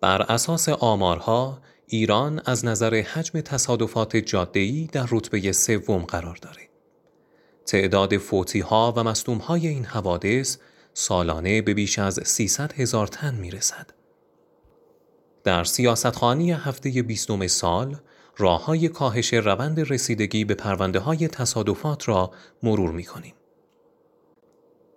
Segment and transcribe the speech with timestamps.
[0.00, 6.68] بر اساس آمارها ایران از نظر حجم تصادفات جاده‌ای در رتبه سوم قرار دارد.
[7.66, 10.58] تعداد فوتی ها و مصدوم های این حوادث
[10.94, 13.90] سالانه به بیش از 300 هزار تن می رسد.
[15.44, 17.96] در سیاستخانی هفته بیستم سال
[18.36, 22.30] راه های کاهش روند رسیدگی به پرونده های تصادفات را
[22.62, 23.34] مرور می کنیم.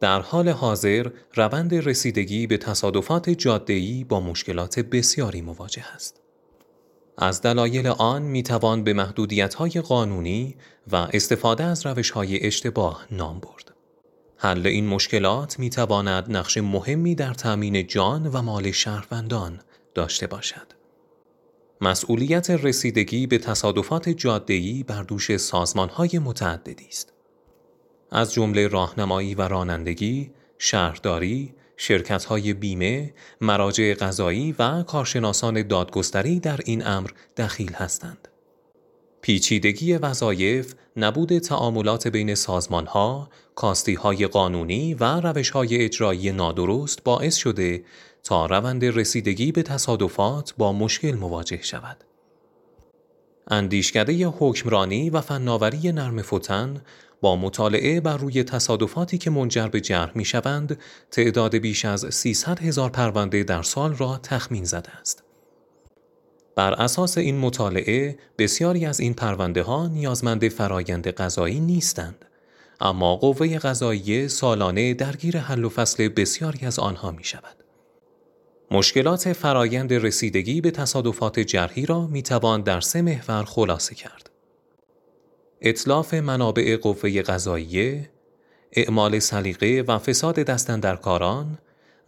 [0.00, 6.20] در حال حاضر روند رسیدگی به تصادفات جاده‌ای با مشکلات بسیاری مواجه است.
[7.18, 10.56] از دلایل آن می توان به محدودیت های قانونی
[10.92, 13.74] و استفاده از روش های اشتباه نام برد.
[14.36, 19.60] حل این مشکلات می تواند نقش مهمی در تأمین جان و مال شهروندان
[19.94, 20.72] داشته باشد.
[21.80, 27.12] مسئولیت رسیدگی به تصادفات جاده‌ای بر دوش سازمان‌های متعددی است.
[28.10, 36.86] از جمله راهنمایی و رانندگی، شهرداری، شرکت‌های بیمه، مراجع قضایی و کارشناسان دادگستری در این
[36.86, 38.28] امر دخیل هستند.
[39.20, 47.84] پیچیدگی وظایف، نبود تعاملات بین سازمانها، کاستیهای قانونی و روشهای اجرایی نادرست باعث شده
[48.24, 52.04] تا روند رسیدگی به تصادفات با مشکل مواجه شود.
[53.50, 56.82] اندیشکده حکمرانی و فناوری نرم فتن
[57.20, 60.78] با مطالعه بر روی تصادفاتی که منجر به جرح می شوند
[61.10, 65.24] تعداد بیش از 300 هزار پرونده در سال را تخمین زده است.
[66.56, 72.24] بر اساس این مطالعه بسیاری از این پرونده ها نیازمند فرایند قضایی نیستند
[72.80, 77.57] اما قوه قضایی سالانه درگیر حل و فصل بسیاری از آنها می شود.
[78.70, 84.30] مشکلات فرایند رسیدگی به تصادفات جرحی را می توان در سه محور خلاصه کرد.
[85.60, 88.10] اطلاف منابع قوه قضاییه،
[88.72, 91.58] اعمال سلیقه و فساد دستن در کاران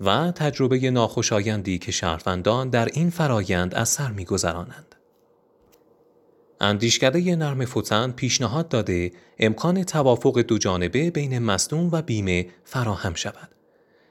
[0.01, 4.95] و تجربه ناخوشایندی که شهروندان در این فرایند از سر میگذرانند.
[6.61, 13.60] اندیشکده نرم فتن پیشنهاد داده امکان توافق دو جانبه بین مصدوم و بیمه فراهم شود.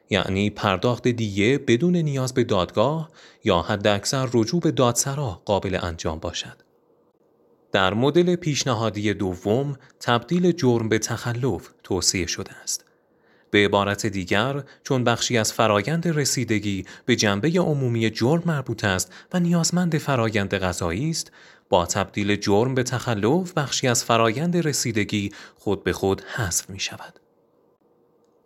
[0.09, 3.09] یعنی پرداخت دیه بدون نیاز به دادگاه
[3.43, 6.57] یا حداکثر رجوع به دادسرا قابل انجام باشد.
[7.71, 12.85] در مدل پیشنهادی دوم تبدیل جرم به تخلف توصیه شده است.
[13.51, 19.39] به عبارت دیگر چون بخشی از فرایند رسیدگی به جنبه عمومی جرم مربوط است و
[19.39, 21.31] نیازمند فرایند غذایی است
[21.69, 27.19] با تبدیل جرم به تخلف بخشی از فرایند رسیدگی خود به خود حذف می شود.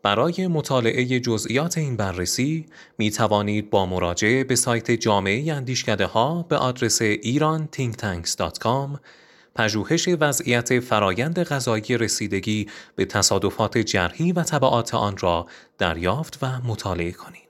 [0.03, 2.65] برای مطالعه جزئیات این بررسی
[2.97, 8.99] می توانید با مراجعه به سایت جامعه اندیشکده ها به آدرس iranthinktanks.com
[9.55, 15.47] پژوهش وضعیت فرایند غذایی رسیدگی به تصادفات جرحی و طبعات آن را
[15.77, 17.42] دریافت و مطالعه کنید.